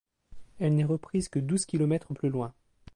Elle 0.57 0.73
n'est 0.73 0.83
reprise 0.83 1.29
que 1.29 1.37
douze 1.37 1.67
kilomètres 1.67 2.15
plus 2.15 2.29
loin. 2.31 2.55